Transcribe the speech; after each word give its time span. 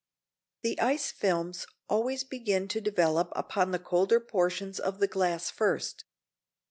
The 0.63 0.79
ice 0.81 1.11
films 1.11 1.67
always 1.87 2.23
begin 2.23 2.67
to 2.69 2.81
develop 2.81 3.31
upon 3.35 3.69
the 3.69 3.77
colder 3.77 4.19
portions 4.19 4.79
of 4.79 4.97
the 4.97 5.07
glass 5.07 5.51
first. 5.51 6.05